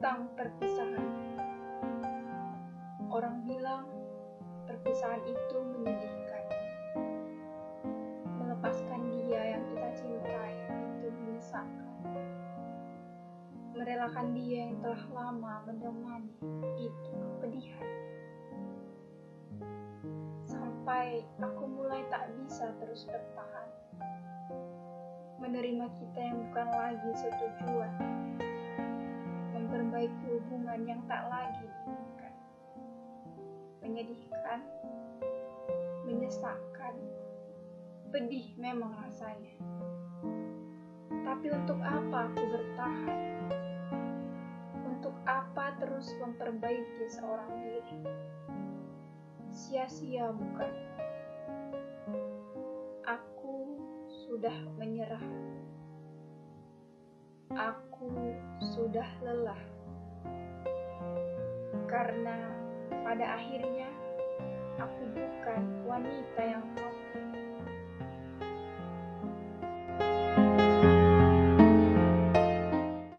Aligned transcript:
tentang 0.00 0.32
perpisahan. 0.32 1.12
Orang 3.12 3.44
bilang 3.44 3.84
perpisahan 4.64 5.20
itu 5.28 5.58
menyedihkan. 5.76 6.44
Melepaskan 8.40 9.12
dia 9.12 9.60
yang 9.60 9.64
kita 9.68 9.88
cintai 10.00 10.56
itu 10.96 11.12
menyesakkan. 11.20 11.92
Merelakan 13.76 14.32
dia 14.32 14.72
yang 14.72 14.80
telah 14.80 15.04
lama 15.12 15.68
menemani 15.68 16.32
itu 16.80 17.12
kepedihan. 17.36 17.88
Sampai 20.48 21.28
aku 21.44 21.68
mulai 21.68 22.08
tak 22.08 22.32
bisa 22.40 22.72
terus 22.80 23.04
bertahan. 23.04 23.68
Menerima 25.44 25.92
kita 25.92 26.20
yang 26.24 26.40
bukan 26.48 26.68
lagi 26.72 27.10
setujuan 27.20 28.20
yang 30.90 31.06
tak 31.06 31.22
lagi 31.30 31.66
diinginkan 31.70 32.34
menyedihkan, 33.78 34.60
menyesakkan, 36.02 36.94
pedih 38.10 38.50
memang 38.58 38.90
rasanya. 38.98 39.54
Tapi 41.22 41.46
untuk 41.54 41.78
apa 41.78 42.26
aku 42.26 42.42
bertahan? 42.42 43.20
Untuk 44.82 45.14
apa 45.30 45.78
terus 45.78 46.10
memperbaiki 46.18 47.06
seorang 47.06 47.54
diri? 47.62 47.98
Sia-sia 49.54 50.34
bukan? 50.34 50.72
Aku 53.06 53.78
sudah 54.26 54.58
menyerah. 54.74 55.22
Aku 57.54 58.10
sudah 58.74 59.06
lelah. 59.22 59.62
Karena 62.00 62.48
pada 63.04 63.36
akhirnya, 63.36 63.92
aku 64.80 65.04
bukan 65.12 65.84
wanita 65.84 66.40
yang 66.40 66.64